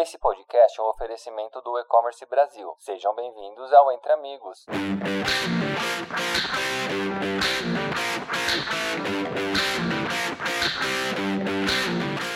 [0.00, 2.68] Esse podcast é um oferecimento do E-Commerce Brasil.
[2.78, 4.64] Sejam bem-vindos ao Entre Amigos.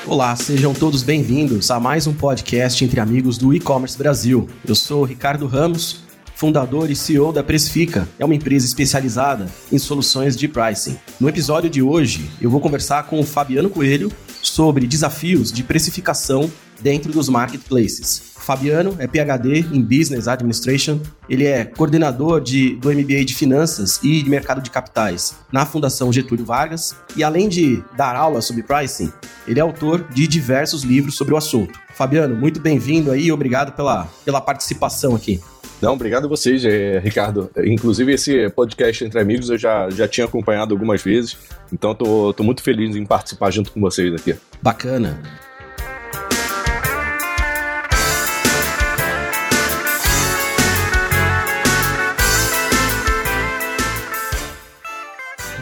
[0.08, 4.48] Olá, sejam todos bem-vindos a mais um podcast entre amigos do E-Commerce Brasil.
[4.66, 6.02] Eu sou Ricardo Ramos,
[6.34, 11.00] fundador e CEO da Precifica, é uma empresa especializada em soluções de pricing.
[11.20, 14.10] No episódio de hoje, eu vou conversar com o Fabiano Coelho
[14.42, 18.32] sobre desafios de precificação dentro dos marketplaces.
[18.42, 24.20] Fabiano é PhD em Business Administration, ele é coordenador de, do MBA de Finanças e
[24.20, 29.12] de Mercado de Capitais na Fundação Getúlio Vargas e além de dar aula sobre pricing,
[29.46, 31.78] ele é autor de diversos livros sobre o assunto.
[31.94, 35.40] Fabiano, muito bem-vindo aí e obrigado pela, pela participação aqui.
[35.80, 37.50] Não, obrigado a vocês, eh, Ricardo.
[37.56, 41.36] Inclusive, esse podcast Entre Amigos eu já, já tinha acompanhado algumas vezes,
[41.72, 44.36] então tô muito feliz em participar junto com vocês aqui.
[44.62, 45.20] Bacana.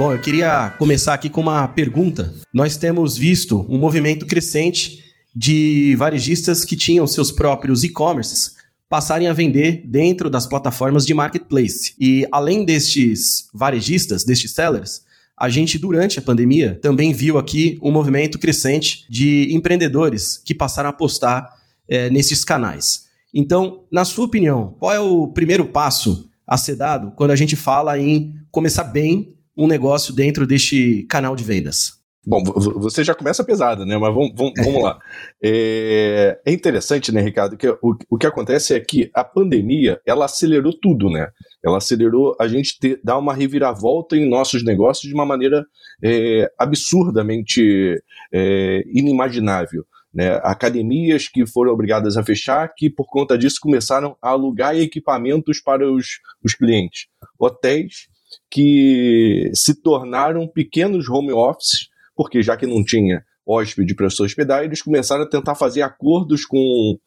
[0.01, 2.33] Bom, eu queria começar aqui com uma pergunta.
[2.55, 5.05] Nós temos visto um movimento crescente
[5.37, 8.55] de varejistas que tinham seus próprios e-commerces
[8.89, 11.95] passarem a vender dentro das plataformas de marketplace.
[12.01, 15.03] E além destes varejistas, destes sellers,
[15.37, 20.89] a gente, durante a pandemia, também viu aqui um movimento crescente de empreendedores que passaram
[20.89, 21.47] a apostar
[21.87, 23.05] é, nesses canais.
[23.35, 27.55] Então, na sua opinião, qual é o primeiro passo a ser dado quando a gente
[27.55, 32.01] fala em começar bem um negócio dentro deste canal de vendas?
[32.27, 33.97] Bom, você já começa pesado, né?
[33.97, 34.99] Mas vamos, vamos, vamos lá.
[35.43, 40.27] É, é, interessante, né, Ricardo, que o, o que acontece é que a pandemia, ela
[40.27, 41.29] acelerou tudo, né?
[41.65, 45.65] Ela acelerou a gente ter, dar uma reviravolta em nossos negócios de uma maneira
[46.05, 48.03] é, absurdamente
[48.33, 49.85] é, inimaginável.
[50.13, 50.39] Né?
[50.43, 55.91] Academias que foram obrigadas a fechar, que por conta disso começaram a alugar equipamentos para
[55.91, 56.07] os,
[56.45, 57.07] os clientes.
[57.39, 58.09] Hotéis
[58.51, 64.65] que se tornaram pequenos home offices, porque já que não tinha hóspede para se hospedar,
[64.65, 66.99] eles começaram a tentar fazer acordos com,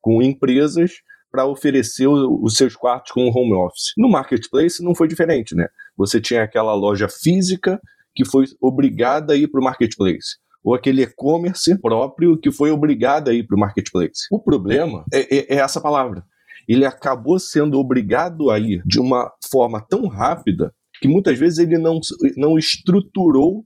[0.00, 0.92] com empresas
[1.30, 3.92] para oferecer os seus quartos com home office.
[3.96, 5.68] No marketplace não foi diferente, né?
[5.96, 7.80] Você tinha aquela loja física
[8.14, 13.28] que foi obrigada a ir para o marketplace ou aquele e-commerce próprio que foi obrigado
[13.28, 14.26] a ir para o marketplace.
[14.30, 16.24] O problema é, é, é, essa palavra.
[16.70, 21.76] Ele acabou sendo obrigado a ir de uma forma tão rápida que muitas vezes ele
[21.76, 21.98] não,
[22.36, 23.64] não estruturou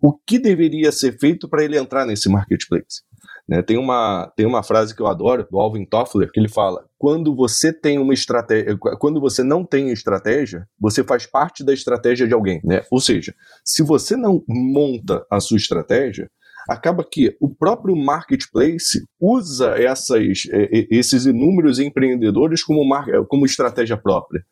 [0.00, 3.02] o que deveria ser feito para ele entrar nesse marketplace.
[3.48, 3.60] Né?
[3.60, 7.34] Tem, uma, tem uma frase que eu adoro, do Alvin Toffler, que ele fala: quando
[7.34, 12.34] você tem uma estratégia, quando você não tem estratégia, você faz parte da estratégia de
[12.34, 12.60] alguém.
[12.62, 12.82] Né?
[12.88, 13.34] Ou seja,
[13.64, 16.30] se você não monta a sua estratégia,
[16.68, 20.46] acaba que o próprio marketplace usa essas,
[20.90, 24.44] esses inúmeros empreendedores como, marca, como estratégia própria.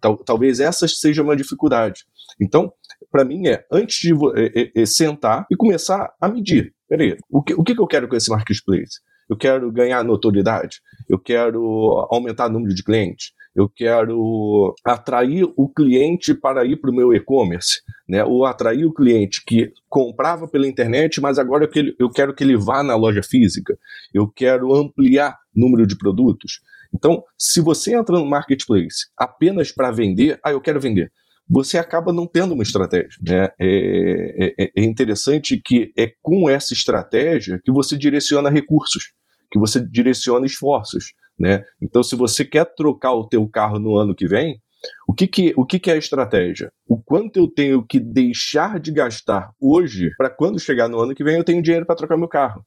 [0.00, 2.04] Tal, talvez essa seja uma dificuldade.
[2.40, 2.72] Então,
[3.10, 6.72] para mim é, antes de é, é, sentar e começar a medir.
[6.88, 9.00] Peraí, o que, o que eu quero com esse marketplace?
[9.28, 15.68] Eu quero ganhar notoriedade, eu quero aumentar o número de clientes, eu quero atrair o
[15.68, 18.22] cliente para ir para o meu e-commerce, né?
[18.24, 22.56] ou atrair o cliente que comprava pela internet, mas agora eu, eu quero que ele
[22.56, 23.76] vá na loja física,
[24.14, 26.60] eu quero ampliar o número de produtos.
[26.94, 31.10] Então, se você entra no marketplace apenas para vender, ah, eu quero vender,
[31.50, 33.18] você acaba não tendo uma estratégia.
[33.20, 33.48] Né?
[33.60, 39.12] É, é, é, interessante que é com essa estratégia que você direciona recursos,
[39.50, 41.12] que você direciona esforços.
[41.38, 41.64] Né?
[41.80, 44.60] Então, se você quer trocar o teu carro no ano que vem,
[45.06, 46.72] o que, que, o que, que é a estratégia?
[46.86, 51.24] O quanto eu tenho que deixar de gastar hoje para quando chegar no ano que
[51.24, 52.64] vem eu tenho dinheiro para trocar meu carro.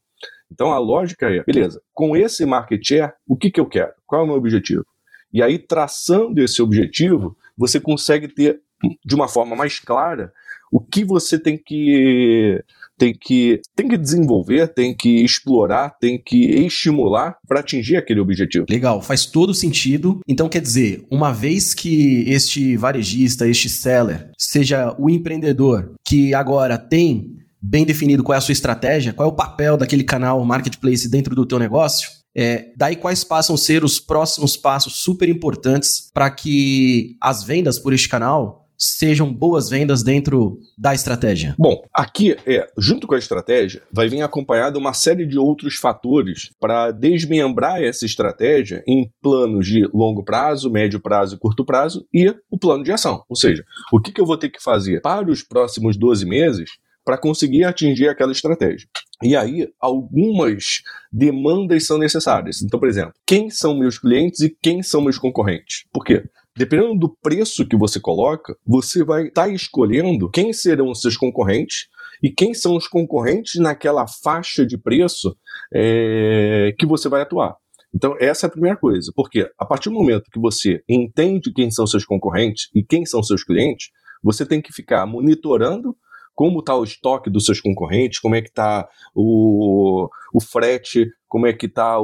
[0.51, 3.93] Então a lógica é, beleza, com esse market share, o que, que eu quero?
[4.05, 4.85] Qual é o meu objetivo?
[5.33, 8.59] E aí, traçando esse objetivo, você consegue ter,
[9.05, 10.33] de uma forma mais clara,
[10.71, 12.63] o que você tem que
[12.97, 16.37] tem que, tem que desenvolver, tem que explorar, tem que
[16.67, 18.67] estimular para atingir aquele objetivo.
[18.69, 20.19] Legal, faz todo sentido.
[20.28, 26.78] Então, quer dizer, uma vez que este varejista, este seller, seja o empreendedor que agora
[26.78, 31.09] tem bem definido qual é a sua estratégia, qual é o papel daquele canal marketplace
[31.09, 36.09] dentro do teu negócio, é, daí quais passam a ser os próximos passos super importantes
[36.13, 41.53] para que as vendas por este canal sejam boas vendas dentro da estratégia?
[41.57, 46.49] Bom, aqui é, junto com a estratégia, vai vir acompanhada uma série de outros fatores
[46.59, 52.33] para desmembrar essa estratégia em planos de longo prazo, médio prazo e curto prazo e
[52.49, 53.23] o plano de ação.
[53.29, 53.63] Ou seja,
[53.93, 56.72] o que, que eu vou ter que fazer para os próximos 12 meses
[57.03, 58.87] para conseguir atingir aquela estratégia.
[59.23, 60.81] E aí, algumas
[61.11, 62.61] demandas são necessárias.
[62.61, 65.85] Então, por exemplo, quem são meus clientes e quem são meus concorrentes?
[65.91, 66.23] Por quê?
[66.57, 71.15] Dependendo do preço que você coloca, você vai estar tá escolhendo quem serão os seus
[71.15, 71.87] concorrentes
[72.21, 75.35] e quem são os concorrentes naquela faixa de preço
[75.73, 77.55] é, que você vai atuar.
[77.93, 81.69] Então, essa é a primeira coisa, porque a partir do momento que você entende quem
[81.69, 83.89] são seus concorrentes e quem são seus clientes,
[84.23, 85.95] você tem que ficar monitorando
[86.35, 91.47] como está o estoque dos seus concorrentes, como é que está o, o frete, como
[91.47, 91.99] é que está a,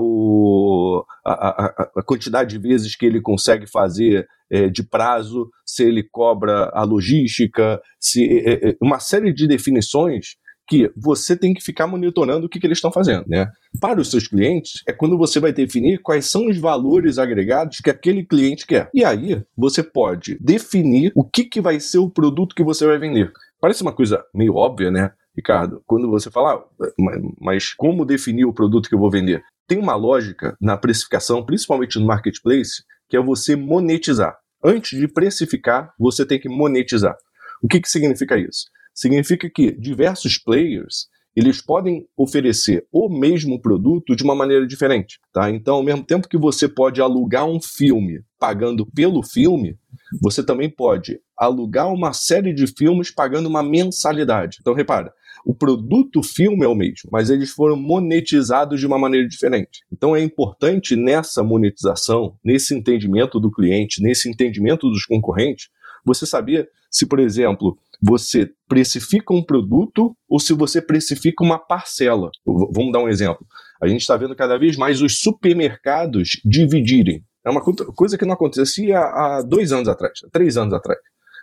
[1.26, 6.70] a, a, quantidade de vezes que ele consegue fazer é, de prazo, se ele cobra
[6.74, 10.38] a logística, se é, é, uma série de definições
[10.68, 13.48] que você tem que ficar monitorando o que, que eles estão fazendo, né?
[13.80, 17.90] Para os seus clientes, é quando você vai definir quais são os valores agregados que
[17.90, 18.90] aquele cliente quer.
[18.94, 23.00] E aí, você pode definir o que, que vai ser o produto que você vai
[23.00, 23.32] vender.
[23.60, 25.82] Parece uma coisa meio óbvia, né, Ricardo?
[25.86, 26.92] Quando você fala, ah,
[27.40, 29.44] mas como definir o produto que eu vou vender?
[29.68, 34.38] Tem uma lógica na precificação, principalmente no marketplace, que é você monetizar.
[34.64, 37.16] Antes de precificar, você tem que monetizar.
[37.62, 38.66] O que, que significa isso?
[38.94, 41.08] Significa que diversos players
[41.38, 45.52] eles podem oferecer o mesmo produto de uma maneira diferente, tá?
[45.52, 49.78] Então, ao mesmo tempo que você pode alugar um filme pagando pelo filme,
[50.20, 54.58] você também pode alugar uma série de filmes pagando uma mensalidade.
[54.60, 55.14] Então, repara,
[55.46, 59.82] o produto filme é o mesmo, mas eles foram monetizados de uma maneira diferente.
[59.92, 65.70] Então é importante nessa monetização, nesse entendimento do cliente, nesse entendimento dos concorrentes,
[66.04, 72.32] você saber se, por exemplo, você precifica um produto ou se você precifica uma parcela.
[72.46, 73.46] Vamos dar um exemplo.
[73.82, 77.24] A gente está vendo cada vez mais os supermercados dividirem.
[77.46, 81.00] É uma coisa que não acontecia há dois anos atrás, três anos atrás.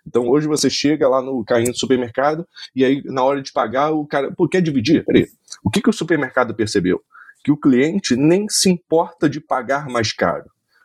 [0.06, 3.92] Então hoje você chega lá no carrinho do supermercado e aí na hora de pagar
[3.92, 5.04] o cara, pô, quer dividir?
[5.04, 5.26] Peraí,
[5.64, 7.00] o que, que o supermercado percebeu?
[7.44, 10.44] Que o cliente nem se importa de pagar mais caro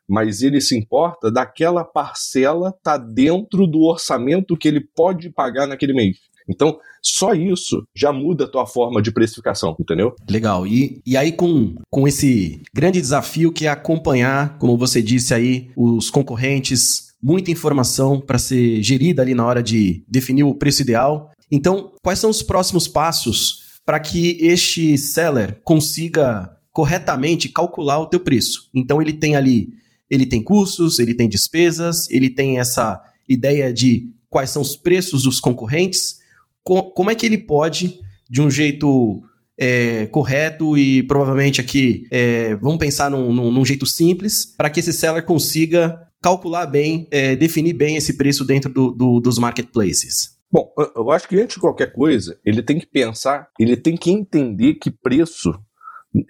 [0.09, 5.93] mas ele se importa daquela parcela tá dentro do orçamento que ele pode pagar naquele
[5.93, 6.17] mês.
[6.49, 10.15] Então, só isso já muda a tua forma de precificação, entendeu?
[10.27, 10.65] Legal.
[10.65, 15.69] E, e aí, com, com esse grande desafio que é acompanhar, como você disse aí,
[15.77, 21.29] os concorrentes, muita informação para ser gerida ali na hora de definir o preço ideal.
[21.51, 28.19] Então, quais são os próximos passos para que este seller consiga corretamente calcular o teu
[28.19, 28.69] preço?
[28.73, 29.69] Então, ele tem ali
[30.09, 35.23] ele tem custos, ele tem despesas, ele tem essa ideia de quais são os preços
[35.23, 36.19] dos concorrentes.
[36.63, 39.23] como é que ele pode, de um jeito
[39.57, 44.79] é, correto e provavelmente aqui, é, vamos pensar num, num, num, jeito simples, para que
[44.79, 50.37] esse seller consiga calcular bem, é, definir bem esse preço dentro do, do, dos marketplaces?
[50.51, 54.09] Bom, eu acho que antes de qualquer coisa, ele tem que pensar, ele tem que
[54.09, 55.53] entender que preço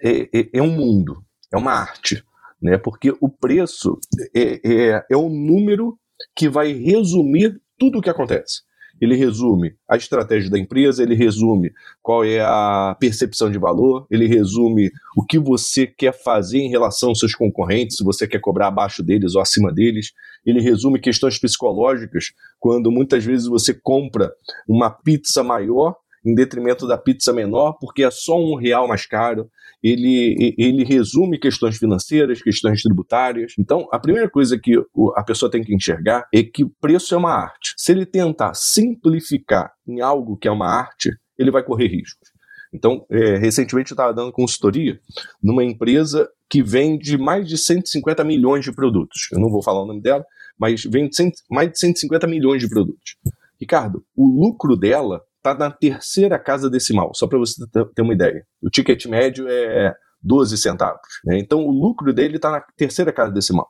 [0.02, 2.22] é, é, é um mundo, é uma arte
[2.60, 2.78] né?
[2.78, 3.98] Porque o preço
[4.34, 5.98] é, é, é o número
[6.36, 8.62] que vai resumir tudo o que acontece.
[9.00, 11.72] Ele resume a estratégia da empresa, ele resume
[12.02, 17.08] qual é a percepção de valor, ele resume o que você quer fazer em relação
[17.08, 20.12] aos seus concorrentes, se você quer cobrar abaixo deles ou acima deles.
[20.44, 24.30] Ele resume questões psicológicas, quando muitas vezes você compra
[24.68, 29.50] uma pizza maior em detrimento da pizza menor, porque é só um real mais caro.
[29.82, 33.54] Ele, ele resume questões financeiras, questões tributárias.
[33.58, 34.74] Então, a primeira coisa que
[35.16, 37.74] a pessoa tem que enxergar é que o preço é uma arte.
[37.76, 42.28] Se ele tentar simplificar em algo que é uma arte, ele vai correr riscos.
[42.72, 45.00] Então, é, recentemente eu estava dando consultoria
[45.42, 49.28] numa empresa que vende mais de 150 milhões de produtos.
[49.32, 50.24] Eu não vou falar o nome dela,
[50.58, 51.10] mas vende
[51.50, 53.16] mais de 150 milhões de produtos.
[53.60, 58.44] Ricardo, o lucro dela está na terceira casa decimal, só para você ter uma ideia.
[58.62, 61.00] O ticket médio é 12 centavos.
[61.24, 61.38] Né?
[61.38, 63.68] Então o lucro dele está na terceira casa decimal.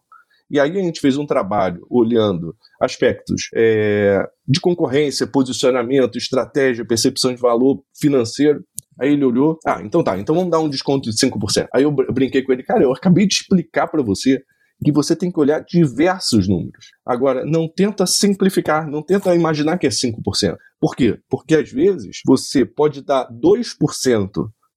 [0.51, 7.33] E aí a gente fez um trabalho olhando aspectos é, de concorrência, posicionamento, estratégia, percepção
[7.33, 8.65] de valor financeiro.
[9.01, 11.69] Aí ele olhou, ah, então tá, então vamos dar um desconto de 5%.
[11.73, 14.43] Aí eu brinquei com ele, cara, eu acabei de explicar para você
[14.83, 16.87] que você tem que olhar diversos números.
[17.05, 20.57] Agora, não tenta simplificar, não tenta imaginar que é 5%.
[20.81, 21.19] Por quê?
[21.29, 24.31] Porque às vezes você pode dar 2%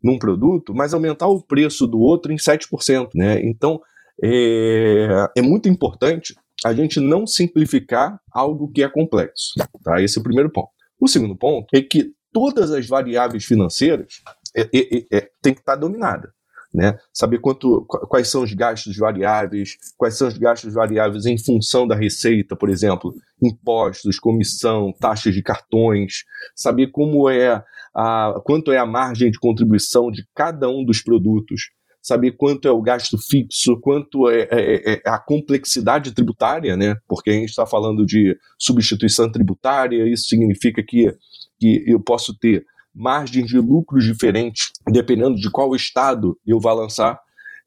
[0.04, 3.10] num produto, mas aumentar o preço do outro em 7%.
[3.16, 3.42] Né?
[3.46, 3.80] Então,
[4.22, 9.54] é, é muito importante a gente não simplificar algo que é complexo.
[9.84, 10.02] Tá?
[10.02, 10.70] Esse é o primeiro ponto.
[11.00, 14.22] O segundo ponto é que todas as variáveis financeiras
[14.56, 16.34] é, é, é, tem que estar dominada
[16.74, 16.98] né?
[17.14, 21.96] Saber quanto, quais são os gastos variáveis, quais são os gastos variáveis em função da
[21.96, 26.24] receita, por exemplo, impostos, comissão, taxas de cartões,
[26.56, 27.64] saber como é
[27.96, 31.70] a, quanto é a margem de contribuição de cada um dos produtos,
[32.02, 36.96] saber quanto é o gasto fixo, quanto é, é, é, é a complexidade tributária, né?
[37.08, 41.16] Porque a gente está falando de substituição tributária, isso significa que,
[41.60, 47.20] que eu posso ter margens de lucros diferentes, dependendo de qual estado eu vá lançar,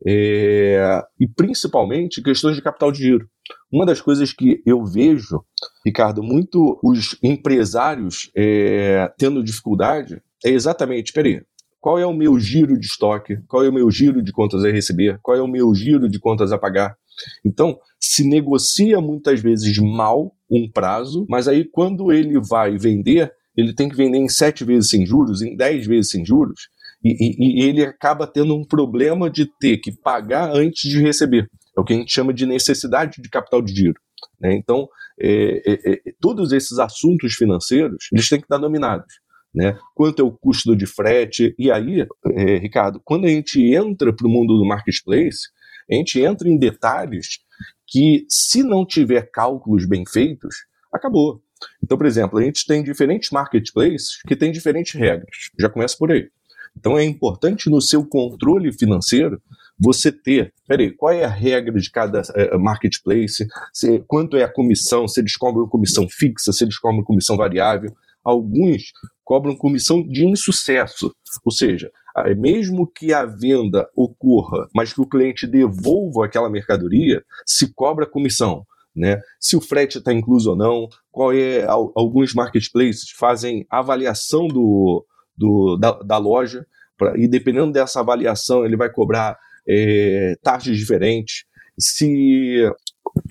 [0.06, 3.28] é, e principalmente questões de capital de giro.
[3.72, 5.42] Uma das coisas que eu vejo,
[5.84, 11.40] Ricardo, muito os empresários é, tendo dificuldade é exatamente, peraí,
[11.80, 13.38] qual é o meu giro de estoque?
[13.46, 15.20] Qual é o meu giro de contas a receber?
[15.22, 16.96] Qual é o meu giro de contas a pagar?
[17.44, 23.74] Então, se negocia muitas vezes mal um prazo, mas aí quando ele vai vender, ele
[23.74, 26.68] tem que vender em sete vezes sem juros, em dez vezes sem juros,
[27.04, 31.48] e, e, e ele acaba tendo um problema de ter que pagar antes de receber.
[31.76, 34.00] É o que a gente chama de necessidade de capital de giro.
[34.40, 34.54] Né?
[34.54, 34.88] Então,
[35.20, 39.20] é, é, é, todos esses assuntos financeiros, eles têm que estar dominados.
[39.54, 39.78] Né?
[39.94, 41.54] Quanto é o custo de frete?
[41.58, 45.48] E aí, é, Ricardo, quando a gente entra para o mundo do marketplace,
[45.90, 47.38] a gente entra em detalhes
[47.86, 50.56] que, se não tiver cálculos bem feitos,
[50.92, 51.40] acabou.
[51.82, 55.50] Então, por exemplo, a gente tem diferentes marketplaces que têm diferentes regras.
[55.58, 56.28] Já começa por aí.
[56.76, 59.40] Então, é importante no seu controle financeiro
[59.78, 64.52] você ter, peraí, qual é a regra de cada uh, marketplace, se, quanto é a
[64.52, 67.94] comissão, se eles cobram comissão fixa, se eles cobram comissão variável.
[68.24, 68.92] Alguns
[69.24, 71.90] cobram comissão de insucesso, ou seja,
[72.36, 78.64] mesmo que a venda ocorra, mas que o cliente devolva aquela mercadoria, se cobra comissão.
[78.96, 79.20] Né?
[79.38, 81.64] Se o frete está incluso ou não, qual é.
[81.66, 85.04] Alguns marketplaces fazem avaliação do,
[85.36, 89.36] do da, da loja, pra, e dependendo dessa avaliação, ele vai cobrar
[89.68, 91.44] é, taxas diferentes,
[91.78, 92.64] se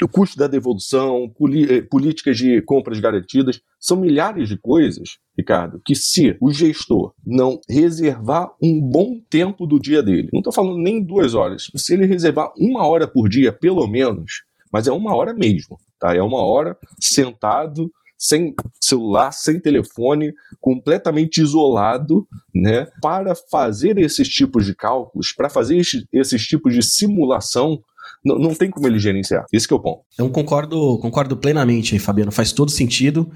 [0.04, 1.32] o custo da devolução,
[1.70, 7.60] eh, políticas de compras garantidas, são milhares de coisas, Ricardo, que se o gestor não
[7.70, 12.06] reservar um bom tempo do dia dele, não estou falando nem duas horas, se ele
[12.06, 16.16] reservar uma hora por dia, pelo menos, mas é uma hora mesmo, tá?
[16.16, 24.66] É uma hora sentado sem celular, sem telefone, completamente isolado, né, para fazer esses tipos
[24.66, 27.80] de cálculos, para fazer esses, tipos de simulação,
[28.24, 29.46] não, não tem como ele gerenciar.
[29.52, 30.04] Esse é o ponto.
[30.18, 32.32] Eu concordo, concordo plenamente Fabiano.
[32.32, 33.30] Faz todo sentido.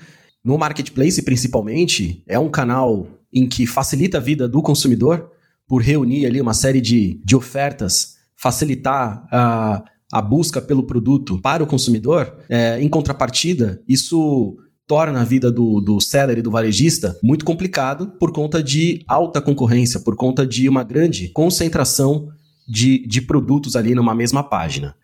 [0.44, 5.30] No marketplace, principalmente, é um canal em que facilita a vida do consumidor
[5.68, 11.64] por reunir ali uma série de, de ofertas, facilitar a, a busca pelo produto para
[11.64, 12.36] o consumidor.
[12.50, 18.08] É, em contrapartida, isso torna a vida do, do seller e do varejista muito complicado
[18.20, 22.30] por conta de alta concorrência, por conta de uma grande concentração
[22.68, 24.96] de, de produtos ali numa mesma página.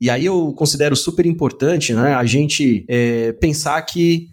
[0.00, 4.28] E aí eu considero super importante né, a gente é, pensar que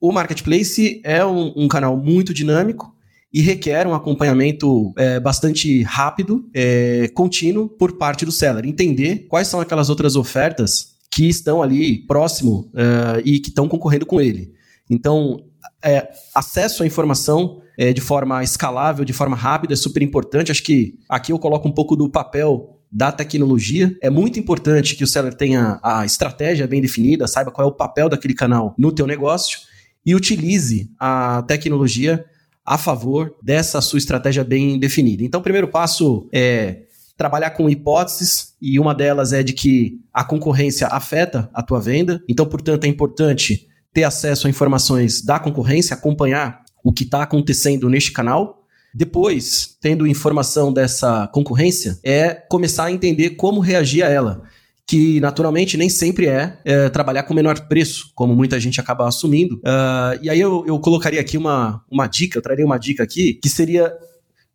[0.00, 2.94] o marketplace é um, um, canal muito dinâmico
[3.32, 8.64] e requer um acompanhamento é, bastante rápido, é, contínuo por parte do seller.
[8.64, 14.06] Entender quais são aquelas outras ofertas que estão ali próximo uh, e que estão concorrendo
[14.06, 14.52] com ele.
[14.88, 15.44] Então,
[15.82, 20.50] é, acesso à informação é, de forma escalável, de forma rápida, é super importante.
[20.50, 23.96] Acho que aqui eu coloco um pouco do papel da tecnologia.
[24.02, 27.74] É muito importante que o seller tenha a estratégia bem definida, saiba qual é o
[27.74, 29.58] papel daquele canal no teu negócio
[30.04, 32.24] e utilize a tecnologia
[32.68, 35.24] a favor dessa sua estratégia bem definida.
[35.24, 36.82] Então, o primeiro passo é
[37.16, 42.22] trabalhar com hipóteses e uma delas é de que a concorrência afeta a tua venda.
[42.28, 47.88] Então, portanto, é importante ter acesso a informações da concorrência, acompanhar o que está acontecendo
[47.88, 48.62] neste canal.
[48.94, 54.42] Depois, tendo informação dessa concorrência, é começar a entender como reagir a ela.
[54.88, 59.56] Que naturalmente nem sempre é, é trabalhar com menor preço, como muita gente acaba assumindo.
[59.56, 63.34] Uh, e aí eu, eu colocaria aqui uma, uma dica, eu traria uma dica aqui,
[63.34, 63.92] que seria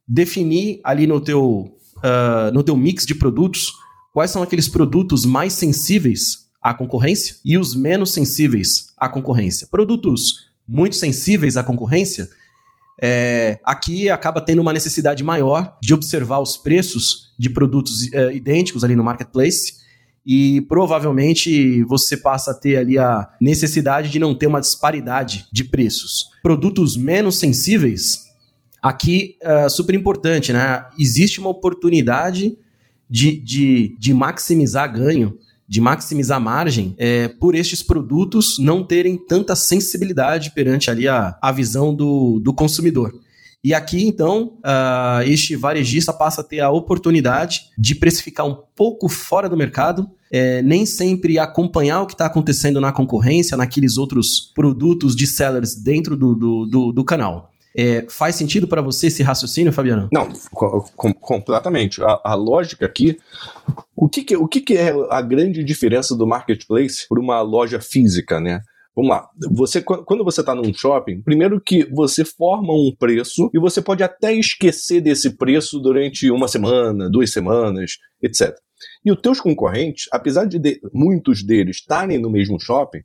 [0.07, 1.71] definir ali no teu
[2.03, 3.73] uh, no teu mix de produtos,
[4.11, 9.67] quais são aqueles produtos mais sensíveis à concorrência e os menos sensíveis à concorrência.
[9.69, 12.29] Produtos muito sensíveis à concorrência,
[13.01, 18.83] é, aqui acaba tendo uma necessidade maior de observar os preços de produtos uh, idênticos
[18.83, 19.82] ali no marketplace
[20.25, 25.63] e provavelmente você passa a ter ali a necessidade de não ter uma disparidade de
[25.63, 26.29] preços.
[26.41, 28.23] Produtos menos sensíveis
[28.83, 30.85] Aqui, uh, super importante, né?
[30.99, 32.57] Existe uma oportunidade
[33.09, 39.55] de, de, de maximizar ganho, de maximizar margem, é, por estes produtos não terem tanta
[39.55, 43.17] sensibilidade perante ali a, a visão do, do consumidor.
[43.63, 49.07] E aqui, então, uh, este varejista passa a ter a oportunidade de precificar um pouco
[49.07, 54.51] fora do mercado, é, nem sempre acompanhar o que está acontecendo na concorrência, naqueles outros
[54.53, 57.53] produtos de sellers dentro do, do, do, do canal.
[57.75, 60.09] É, faz sentido para você esse raciocínio, Fabiano?
[60.11, 62.03] Não, com, completamente.
[62.03, 63.17] A, a, lógica aqui.
[63.95, 67.79] O, que, que o que, que, é a grande diferença do marketplace para uma loja
[67.79, 68.61] física, né?
[68.95, 69.27] Vamos lá.
[69.51, 74.03] Você, quando você está num shopping, primeiro que você forma um preço e você pode
[74.03, 78.55] até esquecer desse preço durante uma semana, duas semanas, etc.
[79.03, 83.01] E os teus concorrentes, apesar de, de muitos deles estarem no mesmo shopping,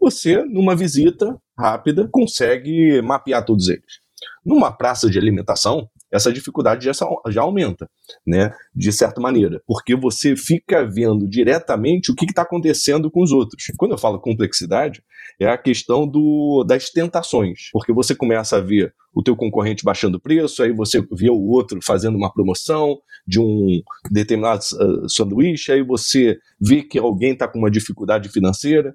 [0.00, 4.00] você, numa visita rápida, consegue mapear todos eles.
[4.44, 6.92] Numa praça de alimentação, essa dificuldade já,
[7.28, 7.88] já aumenta,
[8.26, 8.52] né?
[8.74, 13.64] De certa maneira, porque você fica vendo diretamente o que está acontecendo com os outros.
[13.76, 15.02] Quando eu falo complexidade,
[15.40, 20.18] é a questão do, das tentações, porque você começa a ver o teu concorrente baixando
[20.18, 25.72] o preço, aí você vê o outro fazendo uma promoção de um determinado uh, sanduíche,
[25.72, 28.94] aí você vê que alguém está com uma dificuldade financeira.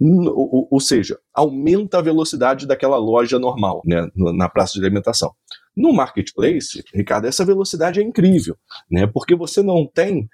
[0.00, 5.32] Ou, ou, seja, aumenta a velocidade daquela loja normal, né, na praça de alimentação.
[5.78, 8.56] No marketplace, Ricardo, essa velocidade é incrível,
[8.90, 9.06] né?
[9.06, 10.28] Porque você não tem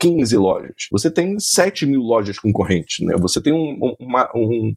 [0.00, 3.16] 15 lojas, você tem 7 mil lojas concorrentes, né?
[3.16, 4.74] Você tem um, uma, um,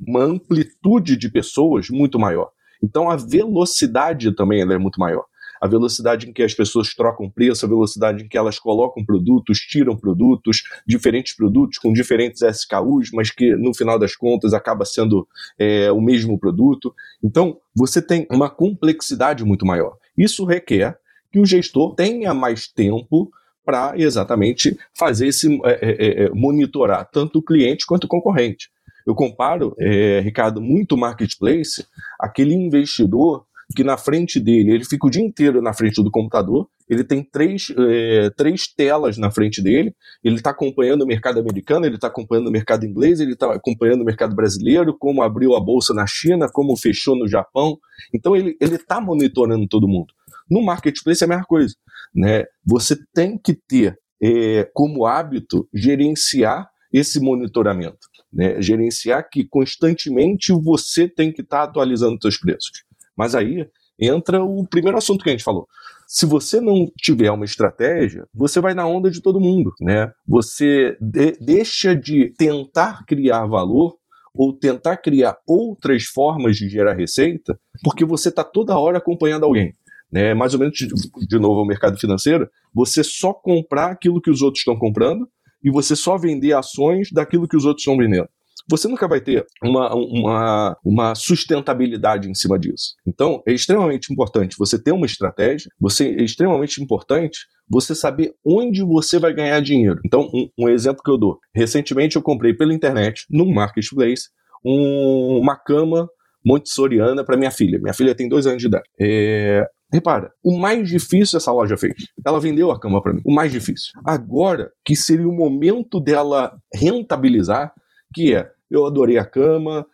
[0.00, 2.50] uma amplitude de pessoas muito maior.
[2.82, 5.26] Então a velocidade também é muito maior
[5.62, 9.60] a velocidade em que as pessoas trocam preço, a velocidade em que elas colocam produtos,
[9.60, 15.24] tiram produtos, diferentes produtos com diferentes SKUs, mas que no final das contas acaba sendo
[15.56, 16.92] é, o mesmo produto.
[17.22, 19.96] Então, você tem uma complexidade muito maior.
[20.18, 20.98] Isso requer
[21.30, 23.30] que o gestor tenha mais tempo
[23.64, 28.68] para exatamente fazer esse é, é, é, monitorar tanto o cliente quanto o concorrente.
[29.06, 31.86] Eu comparo, é, Ricardo, muito marketplace,
[32.18, 36.68] aquele investidor que na frente dele, ele fica o dia inteiro na frente do computador,
[36.88, 41.86] ele tem três, é, três telas na frente dele, ele está acompanhando o mercado americano,
[41.86, 45.60] ele está acompanhando o mercado inglês, ele está acompanhando o mercado brasileiro, como abriu a
[45.60, 47.78] bolsa na China, como fechou no Japão.
[48.12, 50.12] Então ele está monitorando todo mundo.
[50.50, 51.74] No marketplace é a mesma coisa.
[52.14, 52.44] Né?
[52.64, 58.06] Você tem que ter é, como hábito gerenciar esse monitoramento.
[58.32, 58.60] Né?
[58.60, 62.84] Gerenciar que constantemente você tem que estar tá atualizando seus preços.
[63.16, 63.66] Mas aí
[63.98, 65.66] entra o primeiro assunto que a gente falou.
[66.06, 70.12] Se você não tiver uma estratégia, você vai na onda de todo mundo, né?
[70.26, 73.96] Você de deixa de tentar criar valor
[74.34, 79.74] ou tentar criar outras formas de gerar receita, porque você está toda hora acompanhando alguém.
[80.10, 80.34] Né?
[80.34, 80.88] Mais ou menos, de,
[81.26, 85.28] de novo, o mercado financeiro, você só comprar aquilo que os outros estão comprando
[85.62, 88.28] e você só vender ações daquilo que os outros estão vendendo
[88.68, 92.94] você nunca vai ter uma, uma, uma sustentabilidade em cima disso.
[93.06, 98.82] Então, é extremamente importante você ter uma estratégia, você é extremamente importante você saber onde
[98.82, 100.00] você vai ganhar dinheiro.
[100.04, 101.38] Então, um, um exemplo que eu dou.
[101.54, 104.24] Recentemente eu comprei pela internet, num marketplace,
[104.64, 106.08] um, uma cama
[106.44, 107.78] montessoriana para minha filha.
[107.80, 108.84] Minha filha tem dois anos de idade.
[109.00, 111.92] É, Repara, o mais difícil essa loja fez.
[112.26, 113.20] Ela vendeu a cama para mim.
[113.26, 113.92] O mais difícil.
[114.06, 117.72] Agora que seria o momento dela rentabilizar,
[118.12, 119.86] que é eu adorei a cama,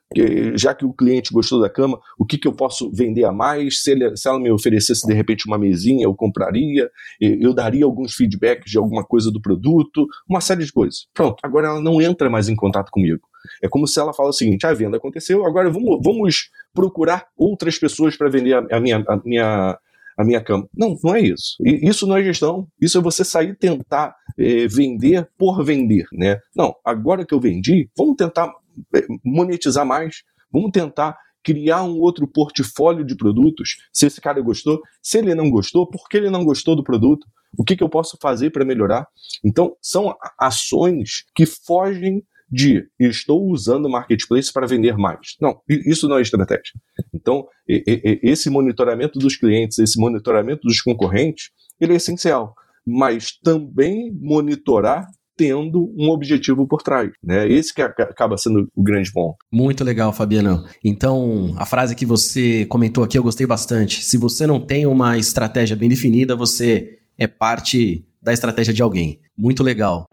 [0.54, 3.82] já que o cliente gostou da cama, o que, que eu posso vender a mais?
[3.82, 6.88] Se, ele, se ela me oferecesse de repente uma mesinha, eu compraria,
[7.20, 11.08] eu daria alguns feedbacks de alguma coisa do produto, uma série de coisas.
[11.12, 13.26] Pronto, agora ela não entra mais em contato comigo.
[13.60, 17.78] É como se ela fala o seguinte: a venda aconteceu, agora vamos, vamos procurar outras
[17.78, 19.78] pessoas para vender a, a, minha, a, minha,
[20.18, 20.68] a minha cama.
[20.76, 21.56] Não, não é isso.
[21.64, 22.66] Isso não é gestão.
[22.80, 26.40] Isso é você sair tentar é, vender por vender, né?
[26.56, 28.52] Não, agora que eu vendi, vamos tentar
[28.94, 33.76] é, monetizar mais, vamos tentar criar um outro portfólio de produtos.
[33.92, 37.24] Se esse cara gostou, se ele não gostou, por que ele não gostou do produto?
[37.56, 39.06] O que, que eu posso fazer para melhorar?
[39.44, 45.36] Então, são ações que fogem de estou usando o marketplace para vender mais.
[45.40, 46.72] Não, isso não é estratégia.
[47.12, 52.54] Então, esse monitoramento dos clientes, esse monitoramento dos concorrentes, ele é essencial.
[52.86, 55.06] Mas também monitorar
[55.36, 57.10] tendo um objetivo por trás.
[57.22, 57.48] Né?
[57.48, 59.36] Esse que acaba sendo o grande ponto.
[59.52, 60.64] Muito legal, Fabiano.
[60.84, 64.04] Então, a frase que você comentou aqui eu gostei bastante.
[64.04, 69.20] Se você não tem uma estratégia bem definida, você é parte da estratégia de alguém.
[69.36, 70.06] Muito legal.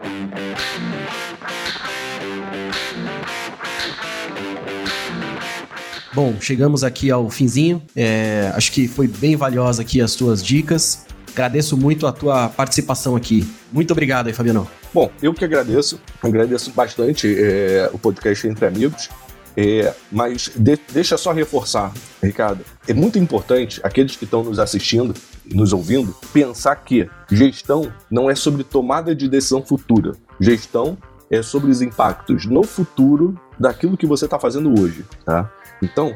[6.16, 7.82] Bom, chegamos aqui ao finzinho.
[7.94, 11.06] É, acho que foi bem valiosa aqui as tuas dicas.
[11.34, 13.46] Agradeço muito a tua participação aqui.
[13.70, 14.66] Muito obrigado aí, Fabiano.
[14.94, 19.10] Bom, eu que agradeço, agradeço bastante é, o podcast Entre Amigos.
[19.58, 21.92] É, mas de, deixa só reforçar,
[22.24, 25.14] Ricardo, é muito importante aqueles que estão nos assistindo,
[25.46, 30.14] nos ouvindo, pensar que gestão não é sobre tomada de decisão futura.
[30.40, 30.98] Gestão
[31.30, 35.06] é sobre os impactos no futuro daquilo que você está fazendo hoje.
[35.24, 35.52] Tá?
[35.82, 36.16] Então,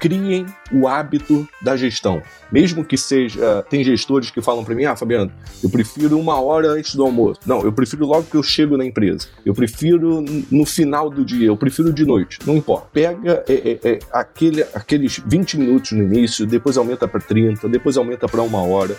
[0.00, 2.22] criem o hábito da gestão.
[2.50, 3.64] Mesmo que seja.
[3.68, 7.40] Tem gestores que falam para mim, ah, Fabiano, eu prefiro uma hora antes do almoço.
[7.46, 9.28] Não, eu prefiro logo que eu chego na empresa.
[9.44, 12.38] Eu prefiro no final do dia, eu prefiro de noite.
[12.46, 12.88] Não importa.
[12.92, 17.96] Pega é, é, é, aquele, aqueles 20 minutos no início, depois aumenta para 30, depois
[17.96, 18.96] aumenta para uma hora,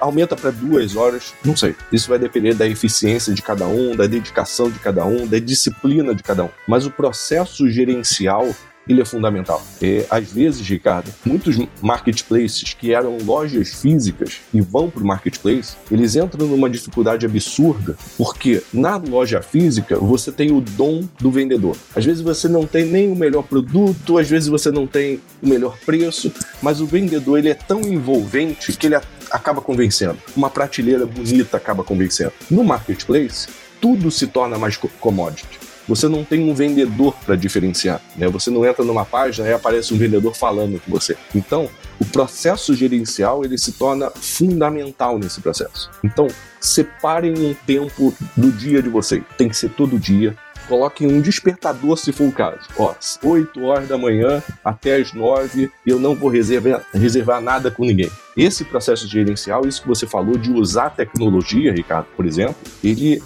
[0.00, 1.34] aumenta para duas horas.
[1.44, 1.74] Não sei.
[1.92, 6.14] Isso vai depender da eficiência de cada um, da dedicação de cada um, da disciplina
[6.14, 6.50] de cada um.
[6.66, 8.48] Mas o processo gerencial
[8.88, 9.62] ele é fundamental.
[9.82, 15.76] É, às vezes, Ricardo, muitos marketplaces que eram lojas físicas e vão para o marketplace,
[15.90, 21.76] eles entram numa dificuldade absurda, porque na loja física você tem o dom do vendedor.
[21.94, 25.48] Às vezes você não tem nem o melhor produto, às vezes você não tem o
[25.48, 28.96] melhor preço, mas o vendedor ele é tão envolvente que ele
[29.30, 30.18] acaba convencendo.
[30.36, 32.32] Uma prateleira bonita acaba convencendo.
[32.50, 33.48] No marketplace,
[33.80, 38.00] tudo se torna mais commodity você não tem um vendedor para diferenciar.
[38.16, 38.28] Né?
[38.28, 41.16] Você não entra numa página e aparece um vendedor falando com você.
[41.34, 41.68] Então,
[42.00, 45.90] o processo gerencial ele se torna fundamental nesse processo.
[46.02, 46.26] Então,
[46.60, 49.22] separem um tempo do dia de vocês.
[49.36, 50.36] Tem que ser todo dia.
[50.68, 52.60] Coloquem um despertador se for o caso.
[52.78, 57.84] Ó, 8 horas da manhã até as 9 eu não vou reservar, reservar nada com
[57.84, 58.10] ninguém.
[58.36, 63.22] Esse processo gerencial, isso que você falou de usar tecnologia, Ricardo, por exemplo, ele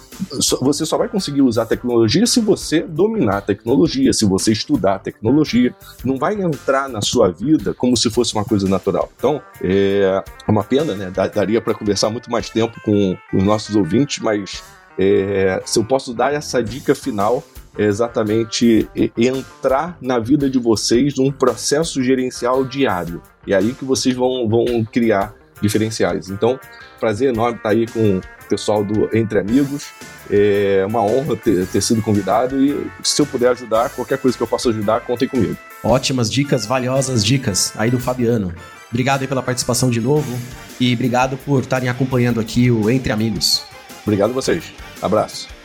[0.61, 4.99] você só vai conseguir usar tecnologia se você dominar a tecnologia, se você estudar a
[4.99, 5.73] tecnologia.
[6.03, 9.09] Não vai entrar na sua vida como se fosse uma coisa natural.
[9.15, 11.11] Então, é uma pena, né?
[11.33, 14.61] Daria para conversar muito mais tempo com os nossos ouvintes, mas
[15.01, 17.41] é, se eu posso dar essa dica final,
[17.77, 23.21] é exatamente entrar na vida de vocês num processo gerencial diário.
[23.47, 26.29] E é aí que vocês vão, vão criar diferenciais.
[26.29, 26.59] Então,
[26.99, 29.87] prazer enorme estar aí com o pessoal do Entre Amigos.
[30.29, 34.43] É uma honra ter, ter sido convidado e se eu puder ajudar, qualquer coisa que
[34.43, 35.55] eu possa ajudar, contem comigo.
[35.81, 38.53] Ótimas dicas, valiosas dicas aí do Fabiano.
[38.89, 40.37] Obrigado aí pela participação de novo
[40.79, 43.63] e obrigado por estarem acompanhando aqui o Entre Amigos.
[44.03, 44.88] Obrigado a vocês.
[45.01, 45.58] Abraço.